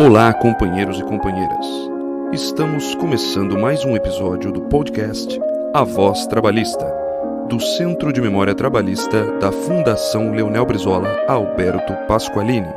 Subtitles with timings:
[0.00, 1.66] Olá, companheiros e companheiras.
[2.32, 5.40] Estamos começando mais um episódio do podcast
[5.74, 6.86] A Voz Trabalhista,
[7.48, 12.72] do Centro de Memória Trabalhista da Fundação Leonel Brizola Alberto Pasqualini.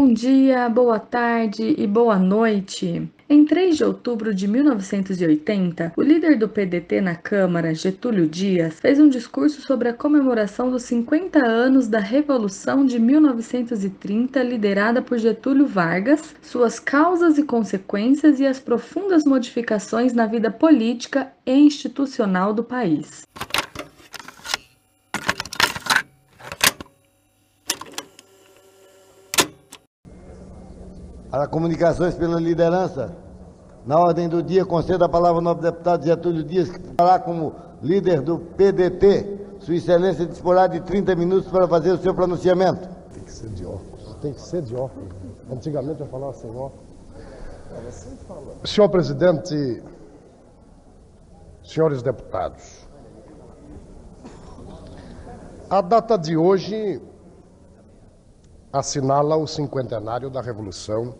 [0.00, 3.06] Bom dia, boa tarde e boa noite.
[3.30, 8.98] Em 3 de outubro de 1980, o líder do PDT na Câmara, Getúlio Dias, fez
[8.98, 15.66] um discurso sobre a comemoração dos 50 anos da Revolução de 1930, liderada por Getúlio
[15.66, 22.64] Vargas, suas causas e consequências e as profundas modificações na vida política e institucional do
[22.64, 23.26] país.
[31.30, 33.14] Para comunicações pela liderança,
[33.84, 37.54] na ordem do dia, concedo a palavra ao novo deputado Getúlio Dias, que falará como
[37.82, 39.38] líder do PDT.
[39.60, 42.88] Sua Excelência disporá de 30 minutos para fazer o seu pronunciamento.
[43.12, 44.16] Tem que ser de óculos.
[44.20, 45.08] Tem que ser de óculos.
[45.50, 46.88] Antigamente eu falava sem óculos.
[48.64, 49.82] Senhor presidente,
[51.62, 52.86] senhores deputados,
[55.68, 57.00] a data de hoje
[58.72, 61.14] assinala o cinquentenário da Revolução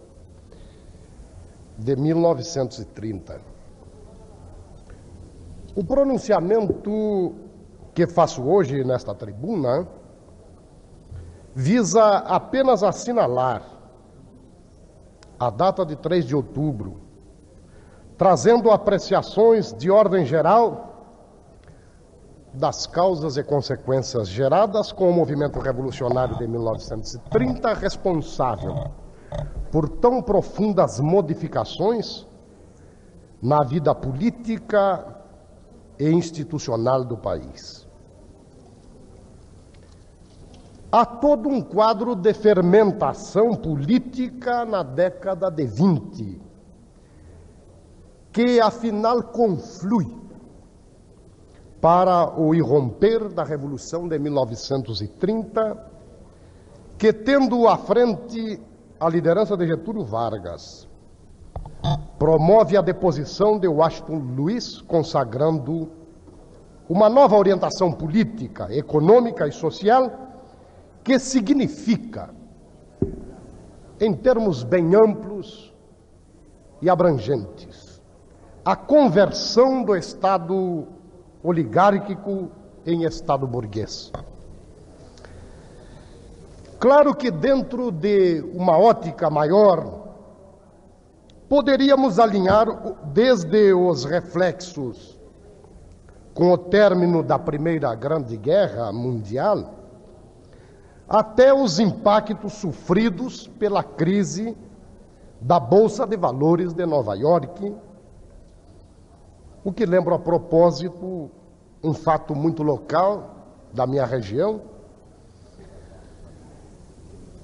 [1.79, 3.41] de 1930.
[5.77, 7.35] O pronunciamento
[7.95, 9.87] que faço hoje nesta tribuna
[11.55, 13.63] visa apenas assinalar
[15.39, 17.01] a data de 3 de outubro,
[18.17, 20.87] trazendo apreciações de ordem geral
[22.53, 28.91] das causas e consequências geradas com o movimento revolucionário de 1930, responsável
[29.71, 32.27] por tão profundas modificações
[33.41, 35.17] na vida política
[35.99, 37.87] e institucional do país.
[40.91, 46.41] Há todo um quadro de fermentação política na década de 20,
[48.33, 50.17] que afinal conflui
[51.81, 55.91] para o irromper da Revolução de 1930,
[56.97, 58.61] que, tendo à frente
[59.01, 60.89] a liderança de Getúlio Vargas,
[62.19, 65.89] promove a deposição de Washington Luiz, consagrando
[66.89, 70.11] uma nova orientação política, econômica e social,
[71.05, 72.31] que significa,
[74.01, 75.73] em termos bem amplos
[76.83, 78.03] e abrangentes,
[78.65, 80.89] a conversão do Estado
[81.43, 82.51] oligárquico
[82.85, 84.11] em Estado burguês.
[86.79, 90.15] Claro que, dentro de uma ótica maior,
[91.49, 92.67] poderíamos alinhar
[93.07, 95.19] desde os reflexos
[96.35, 99.75] com o término da Primeira Grande Guerra Mundial
[101.09, 104.57] até os impactos sofridos pela crise
[105.41, 107.75] da Bolsa de Valores de Nova York
[109.65, 111.31] o que lembra a propósito
[111.83, 113.35] um fato muito local
[113.73, 114.63] da minha região,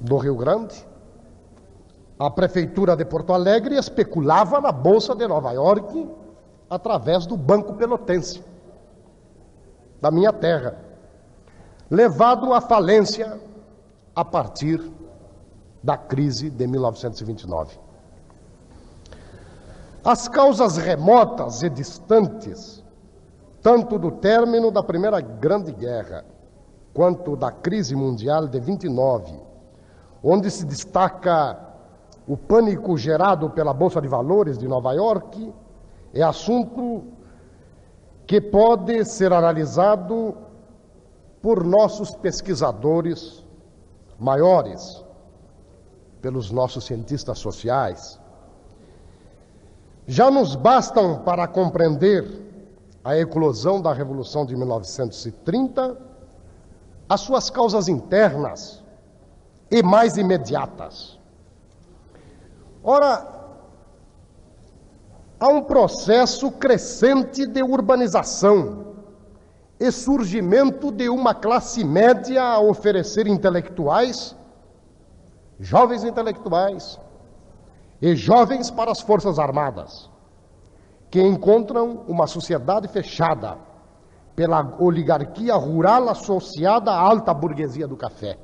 [0.04, 0.86] do Rio Grande.
[2.18, 6.08] A prefeitura de Porto Alegre especulava na bolsa de Nova York
[6.68, 8.42] através do Banco Pelotense,
[10.00, 10.78] da minha terra,
[11.90, 13.40] levado à falência
[14.14, 14.80] a partir
[15.82, 17.78] da crise de 1929.
[20.04, 22.84] As causas remotas e distantes,
[23.62, 26.24] tanto do término da Primeira Grande Guerra
[26.92, 29.43] quanto da crise mundial de 29,
[30.24, 31.58] onde se destaca
[32.26, 35.52] o pânico gerado pela Bolsa de Valores de Nova York,
[36.14, 37.04] é assunto
[38.26, 40.34] que pode ser analisado
[41.42, 43.44] por nossos pesquisadores
[44.18, 45.04] maiores,
[46.22, 48.18] pelos nossos cientistas sociais.
[50.06, 52.24] Já nos bastam para compreender
[53.04, 55.98] a eclosão da Revolução de 1930,
[57.06, 58.83] as suas causas internas
[59.70, 61.18] e mais imediatas.
[62.82, 63.26] Ora,
[65.40, 68.94] há um processo crescente de urbanização
[69.78, 74.36] e surgimento de uma classe média a oferecer intelectuais,
[75.58, 77.00] jovens intelectuais,
[78.00, 80.10] e jovens para as Forças Armadas,
[81.10, 83.56] que encontram uma sociedade fechada
[84.36, 88.36] pela oligarquia rural associada à alta burguesia do café.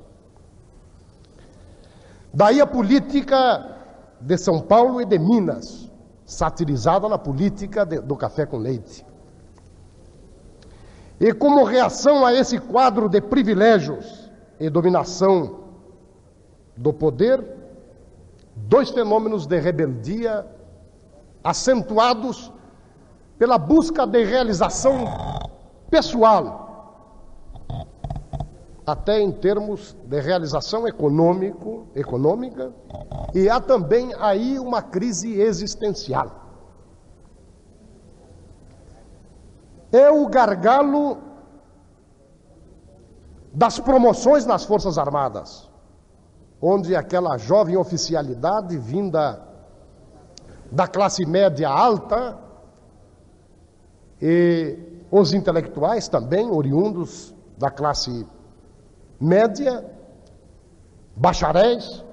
[2.32, 3.76] Daí a política
[4.20, 5.90] de São Paulo e de Minas,
[6.24, 9.04] satirizada na política de, do café com leite.
[11.18, 15.60] E como reação a esse quadro de privilégios e dominação
[16.76, 17.44] do poder,
[18.54, 20.46] dois fenômenos de rebeldia
[21.42, 22.52] acentuados
[23.38, 25.04] pela busca de realização
[25.90, 26.69] pessoal,
[28.86, 32.72] até em termos de realização econômico, econômica,
[33.34, 36.40] e há também aí uma crise existencial.
[39.92, 41.18] É o gargalo
[43.52, 45.68] das promoções nas Forças Armadas,
[46.60, 49.42] onde aquela jovem oficialidade vinda
[50.70, 52.38] da classe média alta
[54.22, 54.78] e
[55.10, 58.26] os intelectuais também, oriundos da classe
[59.20, 59.84] média,
[61.14, 62.04] bacharéis,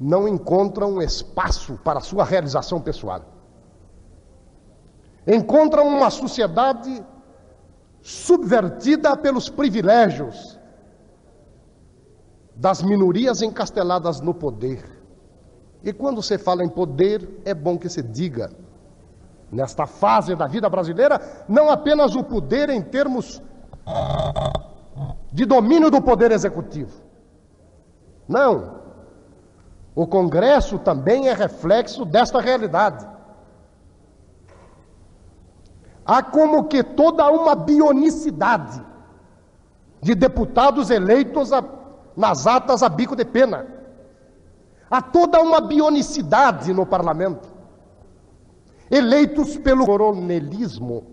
[0.00, 3.22] não encontram espaço para sua realização pessoal.
[5.26, 7.04] Encontram uma sociedade
[8.00, 10.58] subvertida pelos privilégios
[12.56, 14.84] das minorias encasteladas no poder.
[15.84, 18.50] E quando se fala em poder, é bom que se diga,
[19.50, 23.40] nesta fase da vida brasileira, não apenas o poder em termos
[25.32, 27.02] de domínio do poder executivo.
[28.28, 28.82] Não.
[29.94, 33.06] O Congresso também é reflexo desta realidade.
[36.04, 38.84] Há como que toda uma bionicidade
[40.00, 41.64] de deputados eleitos a,
[42.16, 43.66] nas atas a bico de pena.
[44.90, 47.48] Há toda uma bionicidade no parlamento.
[48.90, 51.06] Eleitos pelo coronelismo,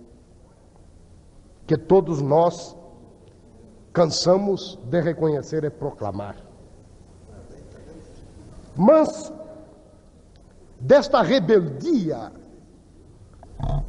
[1.65, 2.75] que todos nós
[3.93, 6.35] cansamos de reconhecer e proclamar.
[8.75, 9.31] Mas
[10.79, 12.31] desta rebeldia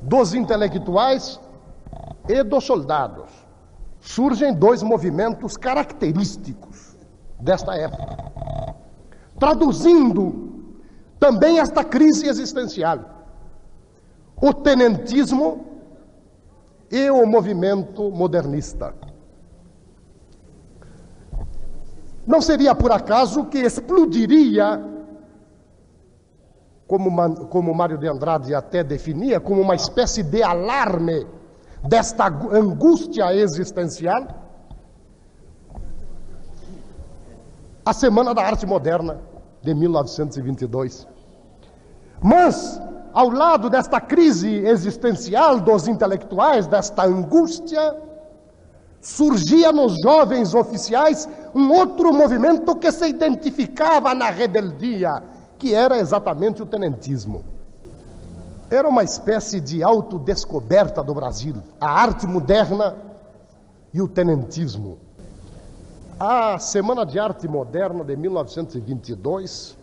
[0.02, 1.41] dos intelectuais
[2.29, 3.31] e dos soldados.
[4.00, 6.97] Surgem dois movimentos característicos
[7.38, 8.32] desta época,
[9.38, 10.64] traduzindo
[11.19, 12.99] também esta crise existencial:
[14.41, 15.67] o tenentismo
[16.91, 18.94] e o movimento modernista.
[22.30, 24.80] Não seria por acaso que explodiria
[26.86, 31.26] como, Mário de Andrade até definia, como uma espécie de alarme
[31.82, 34.28] desta angústia existencial,
[37.84, 39.18] a Semana da Arte Moderna
[39.60, 41.08] de 1922.
[42.22, 42.80] Mas,
[43.12, 48.09] ao lado desta crise existencial dos intelectuais, desta angústia,
[49.00, 55.23] surgia nos jovens oficiais um outro movimento que se identificava na rebeldia
[55.58, 57.44] que era exatamente o tenentismo.
[58.70, 62.97] Era uma espécie de autodescoberta do Brasil, a arte moderna
[63.93, 64.99] e o tenentismo.
[66.19, 69.76] A Semana de Arte Moderna de 1922,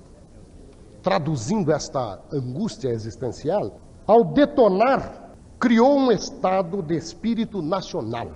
[1.03, 8.31] traduzindo esta angústia existencial, ao detonar, criou um estado de espírito nacional.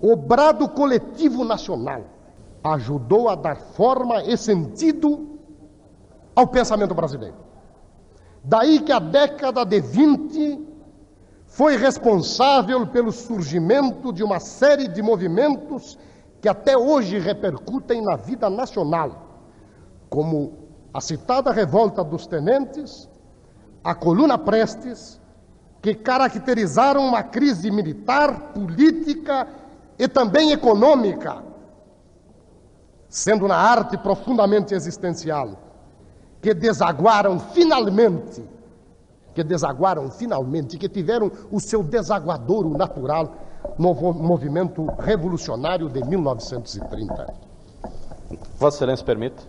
[0.00, 2.02] O brado coletivo nacional
[2.62, 5.38] ajudou a dar forma e sentido
[6.34, 7.36] ao pensamento brasileiro.
[8.44, 10.66] Daí que a década de 20
[11.46, 15.98] foi responsável pelo surgimento de uma série de movimentos
[16.40, 19.42] que até hoje repercutem na vida nacional,
[20.10, 20.52] como
[20.92, 23.08] a citada revolta dos tenentes,
[23.82, 25.20] a coluna Prestes,
[25.80, 29.48] que caracterizaram uma crise militar, política
[29.98, 31.42] e também econômica,
[33.08, 35.50] sendo na arte profundamente existencial
[36.40, 38.44] que desaguaram finalmente,
[39.34, 43.34] que desaguaram finalmente, que tiveram o seu desaguadouro natural
[43.78, 47.34] no movimento revolucionário de 1930.
[48.58, 49.48] Vossa Excelência permite?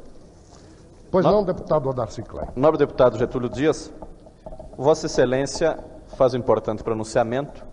[1.11, 1.31] Pois no...
[1.31, 2.47] não, deputado Odarcy Klein.
[2.55, 3.91] Nobre deputado Getúlio Dias,
[4.77, 5.77] Vossa Excelência
[6.15, 7.66] faz um importante pronunciamento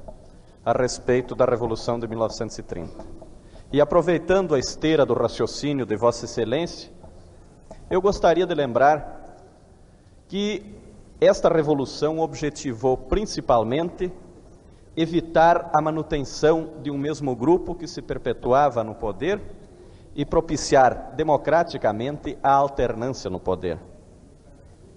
[0.64, 3.04] a respeito da Revolução de 1930.
[3.72, 6.90] E aproveitando a esteira do raciocínio de Vossa Excelência,
[7.90, 9.36] eu gostaria de lembrar
[10.28, 10.74] que
[11.20, 14.10] esta revolução objetivou principalmente
[14.96, 19.40] evitar a manutenção de um mesmo grupo que se perpetuava no poder
[20.14, 23.78] e propiciar democraticamente a alternância no poder.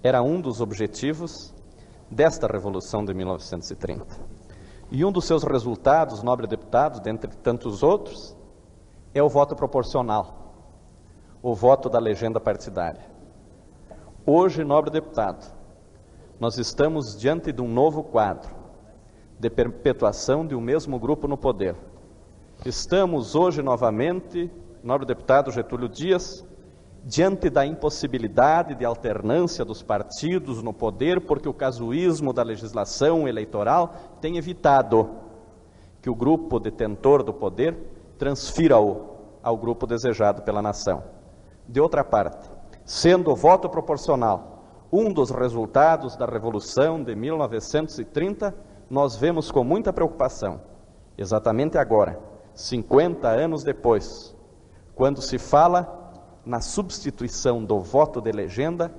[0.02, 1.52] Era um dos objetivos
[2.10, 4.37] desta Revolução de 1930.
[4.90, 8.36] E um dos seus resultados, nobre deputado, dentre tantos outros,
[9.14, 10.38] é o voto proporcional
[11.42, 13.00] o voto da legenda partidária.
[14.26, 15.52] Hoje, nobre deputado,
[16.38, 18.50] nós estamos diante de um novo quadro
[19.38, 21.76] de perpetuação de um mesmo grupo no poder.
[22.66, 24.50] Estamos hoje novamente,
[24.82, 26.44] nobre deputado Getúlio Dias,
[27.08, 33.94] diante da impossibilidade de alternância dos partidos no poder, porque o casuísmo da legislação eleitoral
[34.20, 35.08] tem evitado
[36.02, 37.74] que o grupo detentor do poder
[38.18, 39.06] transfira-o
[39.42, 41.02] ao grupo desejado pela nação.
[41.66, 42.46] De outra parte,
[42.84, 48.54] sendo o voto proporcional um dos resultados da Revolução de 1930,
[48.90, 50.60] nós vemos com muita preocupação,
[51.16, 52.20] exatamente agora,
[52.52, 54.36] 50 anos depois,
[54.94, 55.97] quando se fala
[56.48, 58.90] na substituição do voto de legenda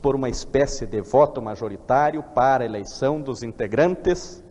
[0.00, 4.42] por uma espécie de voto majoritário para a eleição dos integrantes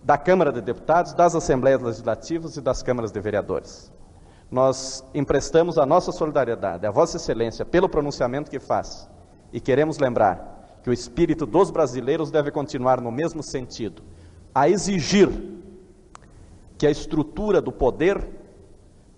[0.00, 3.92] da Câmara de Deputados, das Assembleias Legislativas e das Câmaras de Vereadores.
[4.48, 9.10] Nós emprestamos a nossa solidariedade a Vossa Excelência pelo pronunciamento que faz
[9.52, 14.04] e queremos lembrar que o espírito dos brasileiros deve continuar no mesmo sentido,
[14.54, 15.28] a exigir
[16.78, 18.24] que a estrutura do poder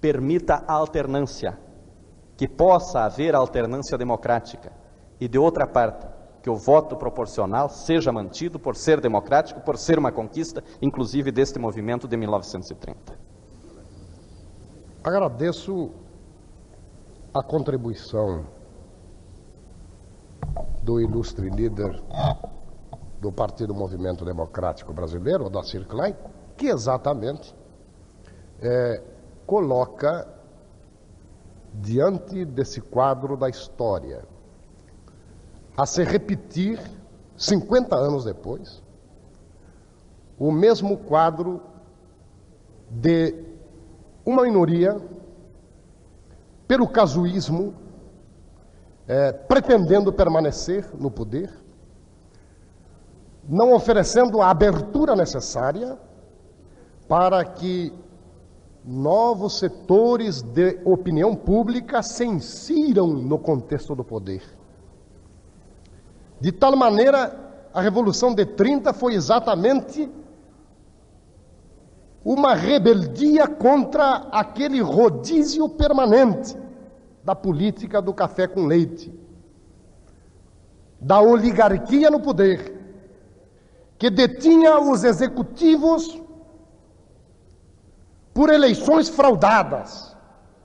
[0.00, 1.58] permita a alternância,
[2.40, 4.72] que possa haver alternância democrática,
[5.20, 6.06] e de outra parte,
[6.42, 11.58] que o voto proporcional seja mantido por ser democrático, por ser uma conquista, inclusive deste
[11.58, 13.12] movimento de 1930.
[15.04, 15.90] Agradeço
[17.34, 18.46] a contribuição
[20.82, 22.02] do ilustre líder
[23.20, 26.16] do Partido Movimento Democrático Brasileiro, Odacir Klein,
[26.56, 27.54] que exatamente
[28.62, 29.02] é,
[29.44, 30.39] coloca
[31.74, 34.24] diante desse quadro da história
[35.76, 36.80] a se repetir
[37.36, 38.82] 50 anos depois
[40.38, 41.62] o mesmo quadro
[42.90, 43.34] de
[44.24, 45.00] uma minoria
[46.66, 47.74] pelo casuísmo
[49.06, 51.50] é, pretendendo permanecer no poder
[53.48, 55.98] não oferecendo a abertura necessária
[57.08, 57.92] para que
[58.84, 64.42] novos setores de opinião pública se insiram no contexto do poder.
[66.40, 70.10] De tal maneira, a Revolução de 30 foi exatamente
[72.24, 76.56] uma rebeldia contra aquele rodízio permanente
[77.24, 79.12] da política do café com leite,
[81.00, 82.78] da oligarquia no poder,
[83.98, 86.20] que detinha os executivos
[88.32, 90.16] por eleições fraudadas,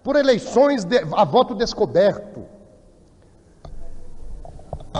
[0.03, 2.45] por eleições de, a voto descoberto,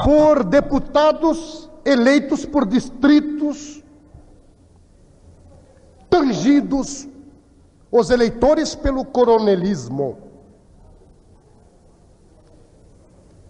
[0.03, 3.84] por deputados eleitos por distritos
[6.10, 7.07] tangidos,
[7.91, 10.17] os eleitores pelo coronelismo.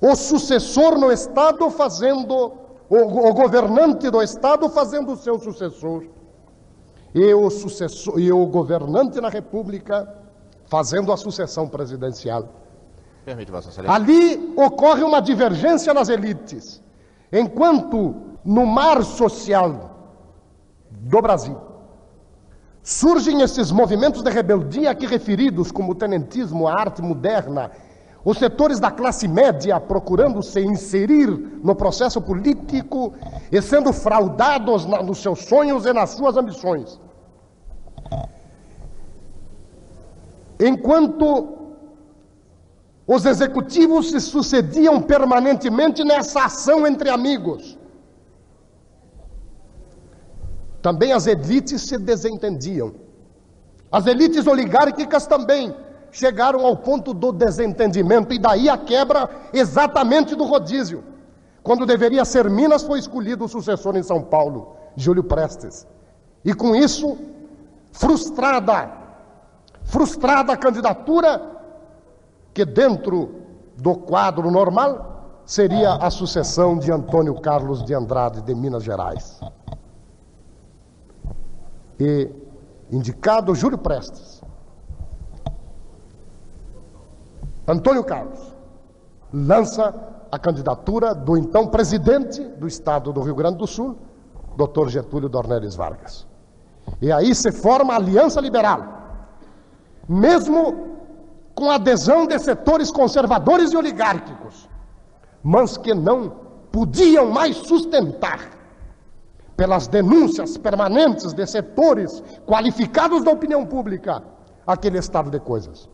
[0.02, 2.54] O sucessor no Estado fazendo,
[2.90, 6.06] o, o governante do Estado fazendo o seu sucessor
[7.16, 10.14] e o, sucessor, e o governante na República
[10.68, 12.50] fazendo a sucessão presidencial.
[13.24, 13.96] Permite, Vossa Excelência.
[13.96, 16.84] Ali ocorre uma divergência nas elites,
[17.32, 19.96] enquanto no mar social
[20.92, 21.58] do Brasil
[22.84, 27.72] surgem esses movimentos de rebeldia aqui referidos, como o tenentismo, a arte moderna,
[28.26, 31.30] os setores da classe média procurando se inserir
[31.64, 33.14] no processo político
[33.52, 37.00] e sendo fraudados na, nos seus sonhos e nas suas ambições.
[40.60, 41.56] Enquanto
[43.06, 47.78] os executivos se sucediam permanentemente nessa ação entre amigos,
[50.82, 52.96] também as elites se desentendiam.
[53.92, 55.76] As elites oligárquicas também
[56.16, 61.04] chegaram ao ponto do desentendimento, e daí a quebra exatamente do rodízio.
[61.62, 65.86] Quando deveria ser Minas, foi escolhido o sucessor em São Paulo, Júlio Prestes.
[66.44, 67.18] E com isso,
[67.92, 68.90] frustrada,
[69.84, 71.42] frustrada a candidatura,
[72.54, 73.42] que dentro
[73.76, 79.42] do quadro normal seria a sucessão de Antônio Carlos de Andrade de Minas Gerais.
[82.00, 82.32] E
[82.90, 84.35] indicado Júlio Prestes,
[87.68, 88.56] Antônio Carlos
[89.34, 89.94] lança
[90.32, 93.98] a candidatura do então presidente do estado do Rio Grande do Sul,
[94.56, 94.88] Dr.
[94.90, 96.28] Getúlio Dornelles Vargas.
[97.02, 98.86] E aí se forma a Aliança Liberal.
[100.08, 100.96] Mesmo
[101.56, 104.70] com adesão de setores conservadores e oligárquicos,
[105.42, 106.30] mas que não
[106.72, 108.56] podiam mais sustentar,
[109.56, 114.22] pelas denúncias permanentes de setores qualificados da opinião pública,
[114.68, 115.90] aquele estado de coisas.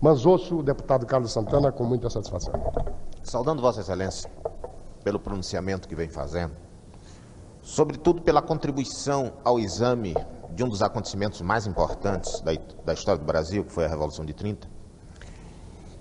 [0.00, 2.54] Mas ouço o deputado Carlos Santana com muita satisfação.
[3.22, 4.30] Saudando Vossa Excelência
[5.04, 6.54] pelo pronunciamento que vem fazendo,
[7.60, 10.14] sobretudo pela contribuição ao exame
[10.54, 12.52] de um dos acontecimentos mais importantes da,
[12.84, 14.66] da história do Brasil, que foi a Revolução de 30,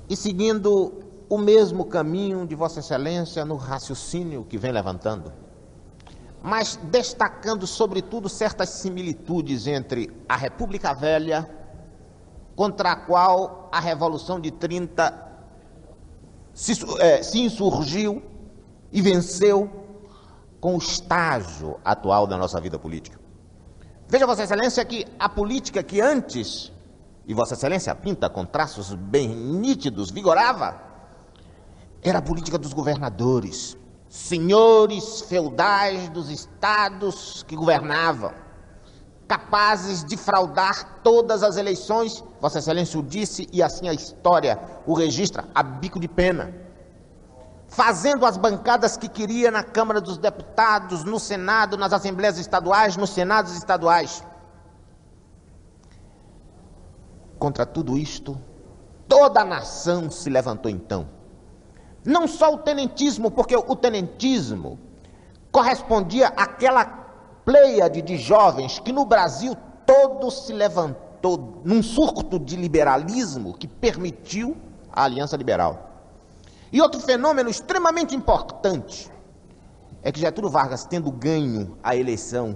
[0.10, 0.94] e seguindo
[1.30, 5.32] o mesmo caminho de Vossa Excelência no raciocínio que vem levantando,
[6.42, 11.50] mas destacando, sobretudo, certas similitudes entre a República Velha,
[12.60, 15.14] contra a qual a Revolução de 30
[16.54, 18.22] se, é, se insurgiu
[18.92, 19.70] e venceu
[20.60, 23.18] com o estágio atual da nossa vida política.
[24.10, 26.70] Veja, Vossa Excelência, que a política que antes,
[27.26, 30.84] e Vossa Excelência pinta com traços bem nítidos, vigorava,
[32.02, 33.78] era a política dos governadores,
[34.10, 38.34] senhores feudais dos estados que governavam,
[39.30, 44.94] capazes de fraudar todas as eleições, Vossa Excelência o disse, e assim a história o
[44.94, 46.68] registra, a bico de pena
[47.70, 53.12] fazendo as bancadas que queria na Câmara dos Deputados, no Senado, nas Assembleias Estaduais, nos
[53.12, 54.24] Senados Estaduais.
[57.38, 58.38] Contra tudo isto,
[59.08, 61.08] toda a nação se levantou então.
[62.04, 64.80] Não só o tenentismo, porque o tenentismo
[65.52, 66.99] correspondia àquela
[67.50, 74.56] pleiade de jovens que no Brasil todo se levantou num surto de liberalismo que permitiu
[74.92, 75.90] a Aliança Liberal.
[76.72, 79.12] E outro fenômeno extremamente importante
[80.04, 82.56] é que Getúlio Vargas, tendo ganho a eleição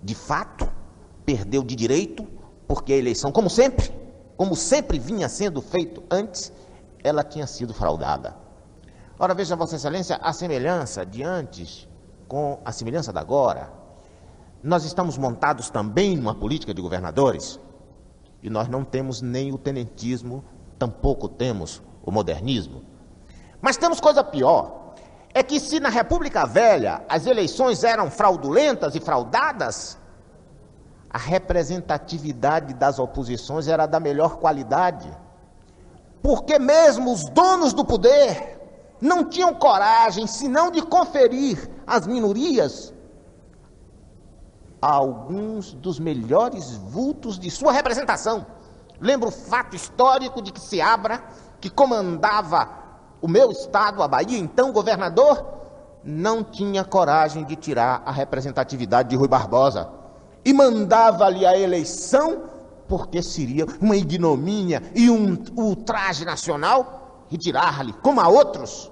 [0.00, 0.72] de fato,
[1.26, 2.24] perdeu de direito,
[2.68, 3.92] porque a eleição, como sempre,
[4.36, 6.52] como sempre vinha sendo feito antes,
[7.02, 8.36] ela tinha sido fraudada.
[9.18, 11.88] Ora, veja, Vossa Excelência, a semelhança de antes
[12.28, 13.87] com a semelhança da agora.
[14.62, 17.60] Nós estamos montados também numa política de governadores
[18.42, 20.44] e nós não temos nem o tenentismo,
[20.78, 22.82] tampouco temos o modernismo.
[23.60, 24.94] Mas temos coisa pior.
[25.32, 29.96] É que se na República Velha as eleições eram fraudulentas e fraudadas,
[31.08, 35.08] a representatividade das oposições era da melhor qualidade.
[36.20, 38.58] Porque mesmo os donos do poder
[39.00, 42.92] não tinham coragem senão de conferir às minorias
[44.80, 48.46] alguns dos melhores vultos de sua representação.
[49.00, 51.22] Lembro o fato histórico de que Seabra,
[51.60, 52.68] que comandava
[53.20, 55.44] o meu estado, a Bahia, então governador,
[56.04, 59.90] não tinha coragem de tirar a representatividade de Rui Barbosa
[60.44, 62.44] e mandava-lhe a eleição
[62.86, 68.90] porque seria uma ignomínia e um ultraje nacional retirar-lhe, como a outros,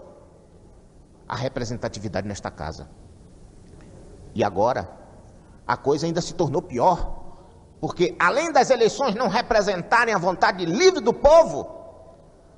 [1.27, 2.89] a representatividade nesta casa.
[4.35, 4.89] E agora,
[5.67, 7.25] a coisa ainda se tornou pior,
[7.81, 11.75] porque além das eleições não representarem a vontade livre do povo,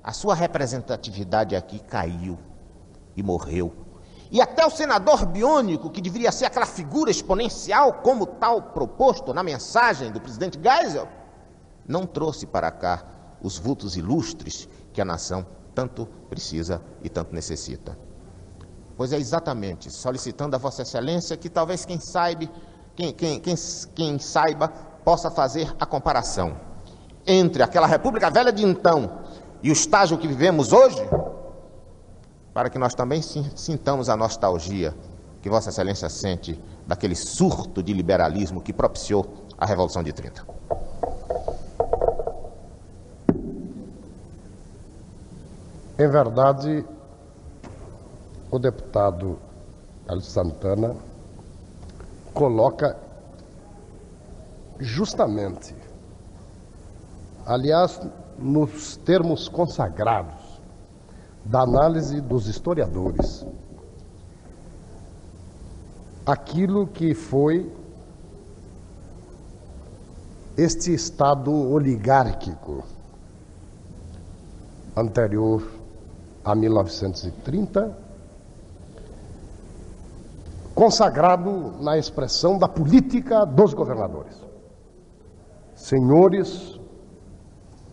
[0.02, 2.38] a sua representatividade aqui caiu
[3.16, 3.72] e morreu.
[4.30, 9.42] E até o senador biônico, que deveria ser aquela figura exponencial, como tal proposto na
[9.42, 11.08] mensagem do presidente Geisel,
[11.86, 13.04] não trouxe para cá
[13.42, 17.98] os vultos ilustres que a nação tanto precisa e tanto necessita.
[18.96, 22.50] Pois é exatamente solicitando a Vossa Excelência que talvez quem saiba,
[22.98, 23.54] quem, quem, quem,
[23.94, 24.66] quem saiba
[25.04, 26.56] possa fazer a comparação
[27.24, 29.20] entre aquela República Velha de então
[29.62, 31.08] e o estágio que vivemos hoje,
[32.52, 34.92] para que nós também sintamos a nostalgia
[35.40, 40.44] que Vossa Excelência sente daquele surto de liberalismo que propiciou a Revolução de 30.
[46.00, 46.84] Em verdade,
[48.50, 49.38] o deputado
[50.04, 51.07] Carlos Santana
[52.38, 52.96] coloca
[54.80, 55.74] justamente,
[57.44, 58.00] aliás,
[58.38, 60.60] nos termos consagrados
[61.44, 63.44] da análise dos historiadores,
[66.24, 67.72] aquilo que foi
[70.56, 72.84] este Estado oligárquico
[74.94, 75.68] anterior
[76.44, 78.07] a 1930,
[80.78, 84.40] consagrado na expressão da política dos governadores.
[85.74, 86.78] Senhores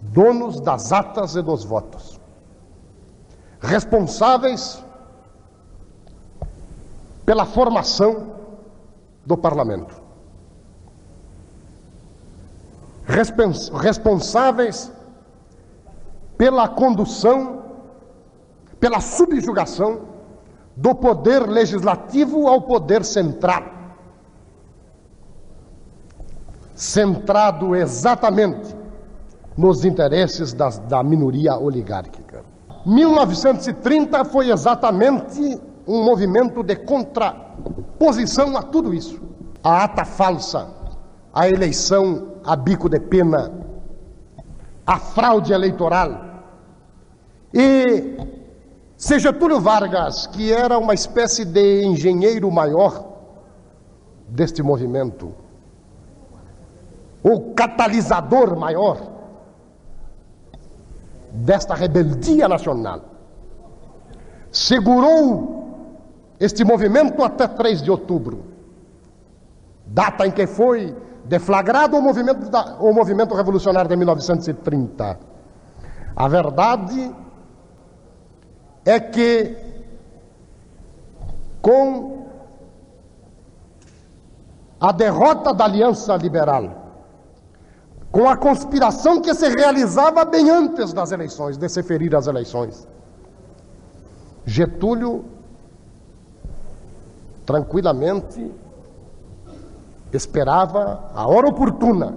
[0.03, 2.21] donos das atas e dos votos,
[3.59, 4.85] responsáveis
[7.25, 8.35] pela formação
[9.25, 9.99] do parlamento,
[13.81, 14.91] responsáveis
[16.37, 17.63] pela condução,
[18.79, 20.14] pela subjugação
[20.75, 23.63] do poder legislativo ao poder central.
[26.73, 28.75] Centrado exatamente
[29.57, 32.43] nos interesses das, da minoria oligárquica.
[32.85, 39.21] 1930 foi exatamente um movimento de contraposição a tudo isso.
[39.63, 40.69] A ata falsa,
[41.33, 43.51] a eleição a bico de pena,
[44.85, 46.43] a fraude eleitoral.
[47.53, 48.17] E
[48.97, 53.13] Se Getúlio Vargas, que era uma espécie de engenheiro maior
[54.27, 55.33] deste movimento,
[57.21, 58.97] o catalisador maior
[61.31, 63.01] desta rebeldia nacional,
[64.49, 65.65] segurou
[66.39, 68.45] este movimento até 3 de outubro,
[69.85, 75.19] data em que foi deflagrado o movimento, da, o movimento revolucionário de 1930.
[76.15, 77.13] A verdade
[78.85, 79.57] é que,
[81.61, 82.27] com
[84.79, 86.83] a derrota da Aliança Liberal,
[88.11, 92.87] com a conspiração que se realizava bem antes das eleições, de se ferir as eleições,
[94.45, 95.25] Getúlio
[97.45, 98.51] tranquilamente
[100.13, 102.15] esperava a hora oportuna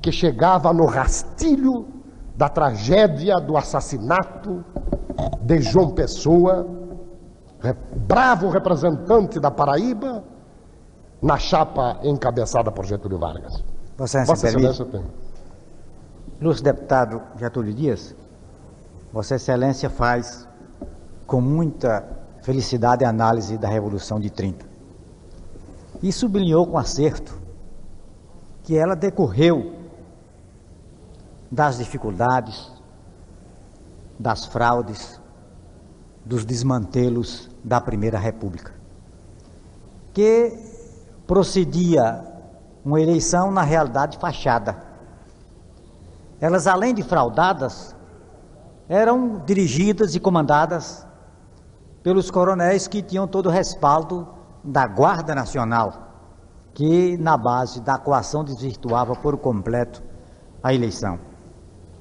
[0.00, 1.93] que chegava no rastilho
[2.34, 4.64] da tragédia do assassinato
[5.40, 6.66] de João Pessoa,
[7.96, 10.24] bravo representante da Paraíba,
[11.22, 13.64] na chapa encabeçada por Getúlio Vargas.
[13.96, 15.04] Vossa Excelência, tem.
[16.40, 18.14] Ilustre deputado Getúlio Dias,
[19.12, 20.48] Vossa Excelência faz
[21.26, 22.04] com muita
[22.42, 24.66] felicidade a análise da Revolução de 30
[26.02, 27.40] e sublinhou com acerto
[28.62, 29.83] que ela decorreu
[31.54, 32.68] das dificuldades,
[34.18, 35.20] das fraudes,
[36.24, 38.74] dos desmantelos da Primeira República,
[40.12, 40.52] que
[41.28, 42.24] procedia
[42.84, 44.76] uma eleição na realidade fachada.
[46.40, 47.94] Elas, além de fraudadas,
[48.88, 51.06] eram dirigidas e comandadas
[52.02, 54.26] pelos coronéis que tinham todo o respaldo
[54.64, 55.92] da Guarda Nacional,
[56.74, 60.02] que na base da coação desvirtuava por completo
[60.60, 61.33] a eleição.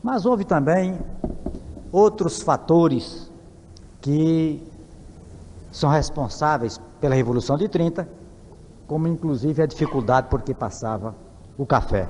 [0.04, 1.00] Mas houve também
[1.90, 3.32] outros fatores
[4.02, 4.62] que
[5.72, 8.08] são responsáveis pela Revolução de 30,
[8.86, 11.16] como inclusive a dificuldade por que passava
[11.58, 12.10] o café.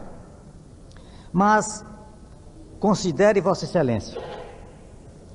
[1.31, 1.85] Mas
[2.79, 4.19] considere Vossa Excelência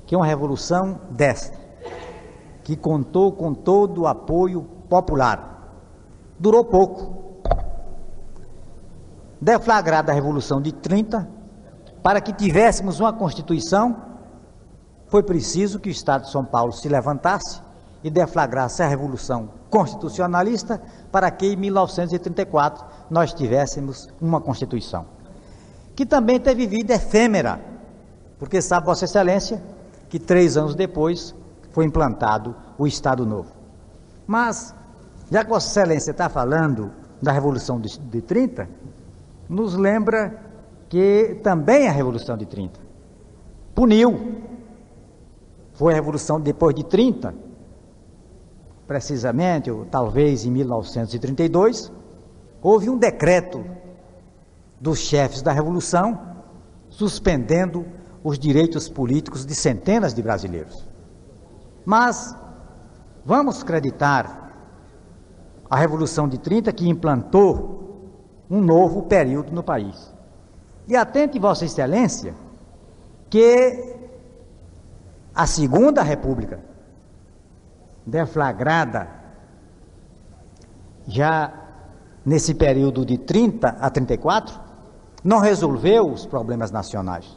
[0.04, 1.56] que uma revolução desta,
[2.64, 5.70] que contou com todo o apoio popular.
[6.38, 7.44] Durou pouco.
[9.40, 11.37] Deflagrada a Revolução de 30,
[12.08, 13.94] para que tivéssemos uma Constituição,
[15.08, 17.60] foi preciso que o Estado de São Paulo se levantasse
[18.02, 20.80] e deflagrasse a Revolução Constitucionalista
[21.12, 25.04] para que em 1934 nós tivéssemos uma Constituição.
[25.94, 27.60] Que também teve vida efêmera,
[28.38, 29.62] porque sabe Vossa Excelência
[30.08, 31.34] que três anos depois
[31.72, 33.52] foi implantado o Estado Novo.
[34.26, 34.74] Mas
[35.30, 36.90] já que Vossa Excelência está falando
[37.20, 38.66] da Revolução de, de 30,
[39.46, 40.47] nos lembra
[40.88, 42.80] que também a Revolução de 30
[43.74, 44.42] puniu.
[45.74, 47.34] Foi a Revolução depois de 30,
[48.86, 51.92] precisamente, ou talvez em 1932,
[52.60, 53.64] houve um decreto
[54.80, 56.18] dos chefes da Revolução
[56.88, 57.86] suspendendo
[58.24, 60.86] os direitos políticos de centenas de brasileiros.
[61.84, 62.34] Mas
[63.24, 64.48] vamos acreditar
[65.70, 67.78] a Revolução de 30 que implantou
[68.50, 70.17] um novo período no país.
[70.88, 72.34] E atente, Vossa Excelência,
[73.28, 73.94] que
[75.34, 76.60] a Segunda República,
[78.06, 79.06] deflagrada
[81.06, 81.52] já
[82.24, 84.58] nesse período de 30 a 34,
[85.22, 87.36] não resolveu os problemas nacionais.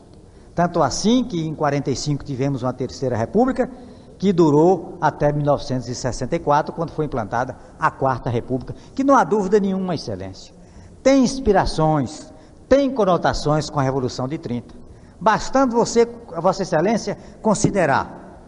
[0.55, 3.69] Tanto assim que em 45 tivemos uma Terceira República
[4.17, 9.95] que durou até 1964, quando foi implantada a Quarta República, que não há dúvida nenhuma,
[9.95, 10.53] Excelência.
[11.01, 12.31] Tem inspirações,
[12.71, 14.73] tem conotações com a Revolução de 30.
[15.19, 16.07] Bastando você,
[16.41, 18.39] Vossa Excelência, considerar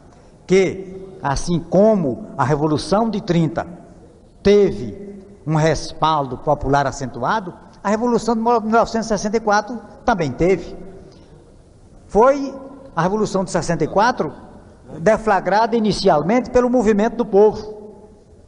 [0.47, 3.67] que, assim como a Revolução de 30
[4.41, 10.73] teve um respaldo popular acentuado, a Revolução de 1964 também teve.
[12.07, 12.57] Foi
[12.95, 14.31] a Revolução de 64
[15.01, 17.91] deflagrada inicialmente pelo movimento do povo.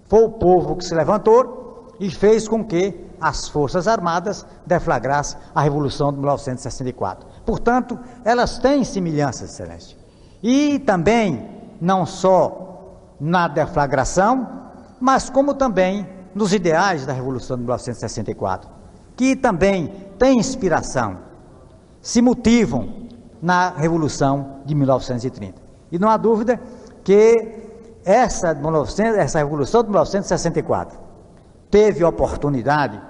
[0.05, 5.62] Foi o povo que se levantou e fez com que as Forças Armadas deflagrassem a
[5.62, 7.28] Revolução de 1964.
[7.45, 9.97] Portanto, elas têm semelhanças, Excelência.
[10.41, 11.49] E também,
[11.80, 14.47] não só na deflagração,
[14.99, 18.69] mas como também nos ideais da Revolução de 1964,
[19.15, 19.88] que também
[20.19, 21.17] têm inspiração,
[22.01, 23.08] se motivam
[23.41, 25.62] na Revolução de 1930.
[25.91, 26.60] E não há dúvida
[27.04, 27.63] que
[28.04, 31.04] essa, 1900, essa Revolução de 1964
[31.75, 33.01] teve oportunidade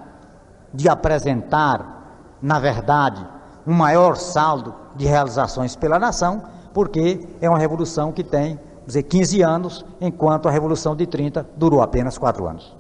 [0.73, 3.23] de apresentar, na verdade,
[3.67, 6.41] um maior saldo de realizações pela nação,
[6.73, 11.79] porque é uma revolução que tem, dizer, 15 anos, enquanto a revolução de 30 durou
[11.83, 12.75] apenas 4 anos.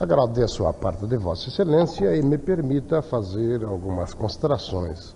[0.00, 5.12] Agradeço a parte de Vossa Excelência e me permita fazer algumas considerações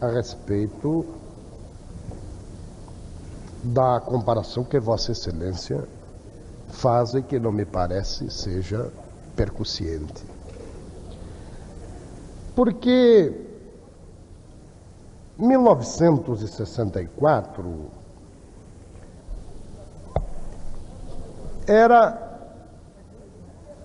[0.00, 1.04] a respeito
[3.62, 5.86] da comparação que Vossa Excelência
[6.68, 8.92] faz e que não me parece seja
[9.34, 10.24] percussiente.
[12.54, 13.32] Porque
[15.38, 17.86] 1964
[21.66, 22.26] era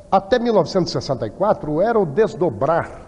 [0.09, 3.01] até 1964 era o desdobrar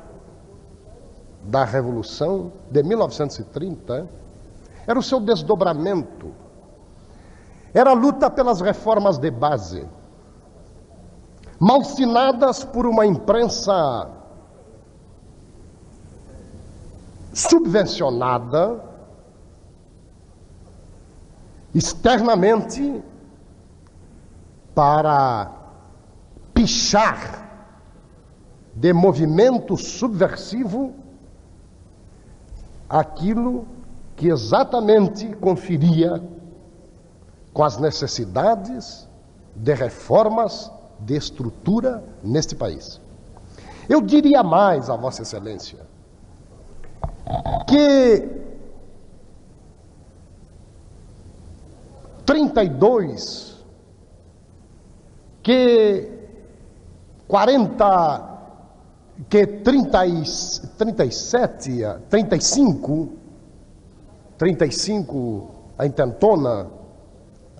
[1.44, 4.10] da Revolução de 1930,
[4.88, 6.32] era o seu desdobramento,
[7.76, 9.86] era a luta pelas reformas de base,
[11.60, 14.10] malsinadas por uma imprensa
[17.34, 18.82] subvencionada,
[21.74, 23.04] externamente,
[24.74, 25.52] para
[26.54, 27.44] pichar
[28.74, 30.94] de movimento subversivo
[32.88, 33.68] aquilo
[34.16, 36.24] que exatamente conferia
[37.56, 39.08] com as necessidades
[39.56, 43.00] de reformas de estrutura neste país.
[43.88, 45.80] Eu diria mais a Vossa Excelência
[47.66, 48.30] que
[52.26, 53.64] 32,
[55.42, 56.12] que
[57.26, 58.36] 40
[59.30, 59.98] que 30,
[60.78, 63.10] 37, 35,
[64.38, 66.68] 35 a intentona,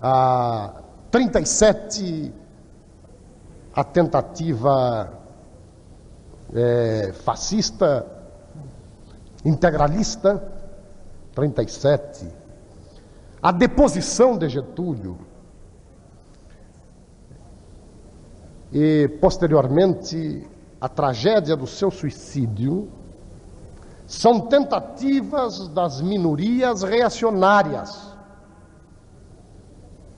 [0.00, 2.32] a 37
[3.76, 5.12] a tentativa
[6.54, 8.06] é, fascista,
[9.44, 10.42] integralista,
[11.34, 12.26] 37,
[13.42, 15.18] a deposição de Getúlio,
[18.72, 20.48] e posteriormente
[20.80, 22.88] a tragédia do seu suicídio.
[24.06, 28.05] São tentativas das minorias reacionárias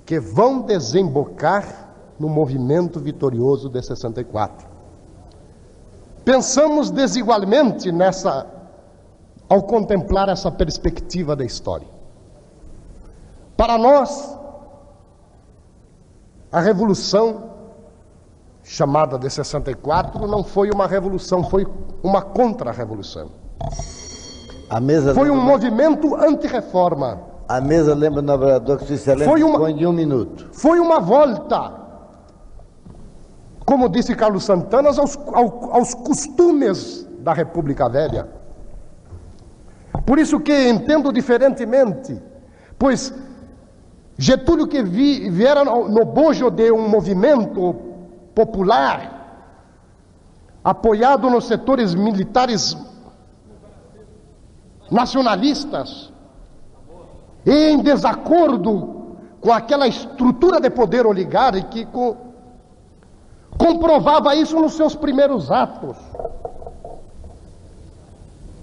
[0.09, 1.87] que vão desembocar
[2.18, 4.66] no movimento vitorioso de 64.
[6.25, 8.47] Pensamos desigualmente nessa
[9.51, 11.87] ao contemplar essa perspectiva da história.
[13.55, 14.35] Para nós,
[16.51, 17.51] a revolução
[18.64, 21.66] chamada de 64 não foi uma revolução, foi
[22.03, 23.31] uma contra-revolução.
[25.12, 27.28] Foi um movimento anti-reforma.
[27.49, 30.49] A mesa lembra no vereador que Sua Excelência Foi uma- de um minuto.
[30.53, 31.73] Foi uma volta,
[33.65, 38.29] como disse Carlos Santana, aos, ao- aos costumes da República Velha.
[40.05, 42.21] Por isso que entendo diferentemente,
[42.79, 43.13] pois
[44.21, 47.75] Getúlio que vi, viera no, no bojo de um movimento
[48.35, 49.15] popular,
[50.65, 52.77] apoiado nos setores militares
[54.91, 56.08] nacionalistas,
[57.51, 62.17] em desacordo com aquela estrutura de poder oligárquico,
[63.57, 65.97] comprovava isso nos seus primeiros atos.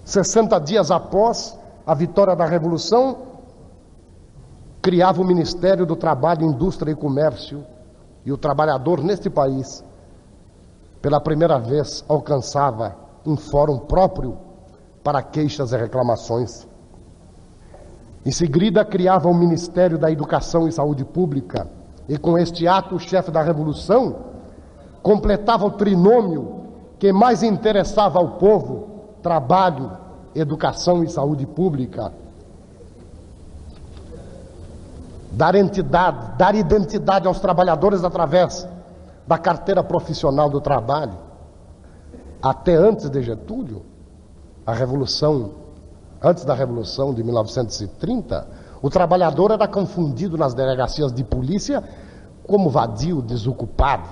[0.03, 3.17] 60 dias após a vitória da Revolução,
[4.81, 7.65] criava o Ministério do Trabalho, Indústria e Comércio,
[8.23, 9.83] e o trabalhador neste país,
[11.01, 12.95] pela primeira vez, alcançava
[13.25, 14.37] um fórum próprio
[15.03, 16.67] para queixas e reclamações.
[18.25, 21.69] Em seguida, criava o Ministério da Educação e Saúde Pública,
[22.09, 24.15] e com este ato, o chefe da Revolução
[25.03, 26.63] completava o trinômio
[26.97, 28.87] que mais interessava ao povo:
[29.21, 29.91] trabalho,
[30.33, 32.11] educação e saúde pública.
[35.31, 38.67] Dar entidade, dar identidade aos trabalhadores através
[39.27, 41.17] da carteira profissional do trabalho.
[42.41, 43.83] Até antes de Getúlio,
[44.65, 45.64] a Revolução,
[46.21, 48.47] antes da Revolução de 1930,
[48.81, 51.83] o trabalhador era confundido nas delegacias de polícia
[52.45, 54.07] como vadio, desocupado,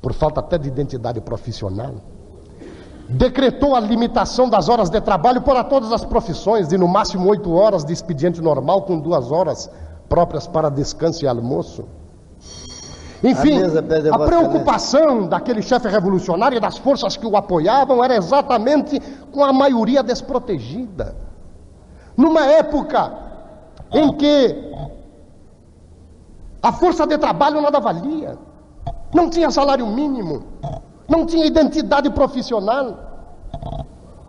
[0.00, 1.94] por falta até de identidade profissional.
[3.08, 7.52] Decretou a limitação das horas de trabalho para todas as profissões, de no máximo oito
[7.52, 9.68] horas de expediente normal, com duas horas
[10.08, 11.84] próprias para descanso e almoço.
[13.22, 13.58] Enfim,
[14.10, 19.00] A a preocupação daquele chefe revolucionário e das forças que o apoiavam era exatamente
[19.30, 21.16] com a maioria desprotegida.
[22.16, 23.12] Numa época
[23.92, 24.70] em que
[26.62, 28.38] a força de trabalho nada valia,
[29.14, 30.44] não tinha salário mínimo,
[31.08, 32.98] não tinha identidade profissional.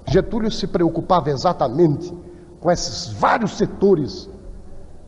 [0.07, 2.13] Getúlio se preocupava exatamente
[2.59, 4.29] com esses vários setores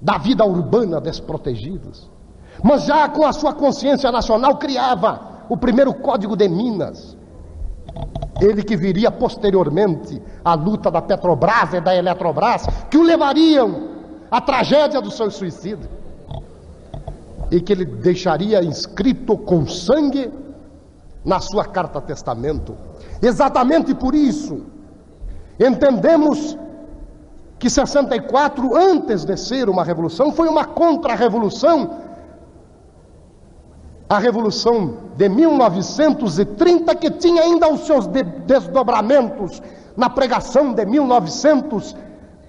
[0.02, 2.10] da vida urbana desprotegidos.
[2.62, 7.18] Mas já com a sua consciência nacional criava o primeiro Código de Minas.
[8.42, 13.90] Ele que viria posteriormente à luta da Petrobras e da Eletrobras, que o levariam
[14.30, 15.90] à tragédia do seu suicídio.
[17.52, 20.32] E que ele deixaria inscrito com sangue
[21.24, 22.76] na sua carta testamento.
[23.22, 24.64] Exatamente por isso,
[25.60, 26.58] entendemos
[27.60, 31.92] que 64, antes de ser uma revolução, foi uma contra-revolução.
[34.10, 39.62] A revolução de 1930, que tinha ainda os seus de desdobramentos
[39.96, 41.96] na pregação de 1900,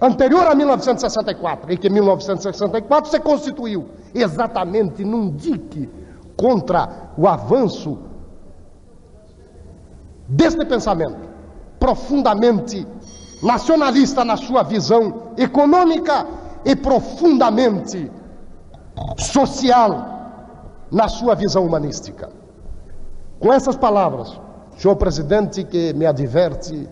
[0.01, 5.89] anterior a 1964, e que 1964 se constituiu exatamente num dique
[6.35, 7.97] contra o avanço
[10.27, 11.29] deste pensamento
[11.79, 12.85] profundamente
[13.43, 16.25] nacionalista na sua visão econômica
[16.65, 18.11] e profundamente
[19.17, 20.14] social
[20.91, 22.29] na sua visão humanística.
[23.39, 24.39] Com essas palavras,
[24.77, 26.87] senhor presidente, que me adverte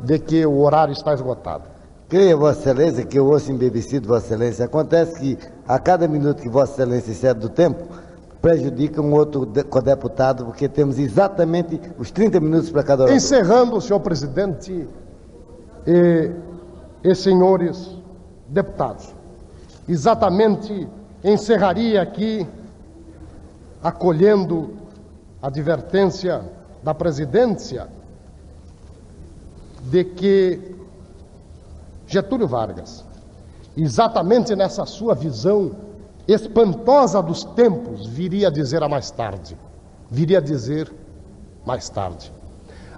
[0.00, 1.64] de que o horário está esgotado.
[2.08, 4.64] Creia, Vossa Excelência, que eu ouço embevecido, Vossa Excelência.
[4.66, 7.84] Acontece que a cada minuto que Vossa Excelência excede do tempo,
[8.40, 13.16] prejudica um outro codeputado, porque temos exatamente os 30 minutos para cada orador.
[13.16, 14.86] Encerrando, senhor presidente,
[15.86, 16.30] e,
[17.02, 17.96] e senhores
[18.48, 19.14] deputados.
[19.88, 20.88] Exatamente
[21.22, 22.46] encerraria aqui,
[23.84, 24.70] acolhendo
[25.42, 26.42] a advertência
[26.82, 27.86] da presidência,
[29.82, 30.74] de que
[32.06, 33.04] Getúlio Vargas,
[33.76, 35.72] exatamente nessa sua visão
[36.26, 39.54] espantosa dos tempos, viria a dizer a mais tarde,
[40.10, 40.90] viria a dizer
[41.66, 42.32] mais tarde.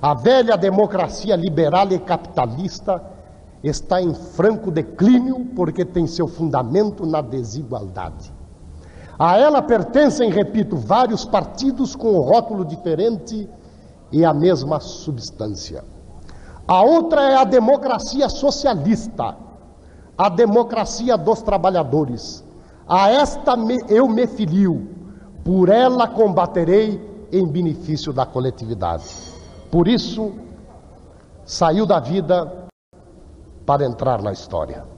[0.00, 3.02] A velha democracia liberal e capitalista
[3.64, 8.35] está em franco declínio porque tem seu fundamento na desigualdade.
[9.18, 13.48] A ela pertencem, repito, vários partidos com rótulo diferente
[14.12, 15.82] e a mesma substância.
[16.68, 19.36] A outra é a democracia socialista,
[20.18, 22.44] a democracia dos trabalhadores.
[22.86, 24.88] A esta me, eu me filio,
[25.44, 27.00] por ela combaterei
[27.32, 29.04] em benefício da coletividade.
[29.70, 30.32] Por isso,
[31.44, 32.68] saiu da vida
[33.64, 34.95] para entrar na história.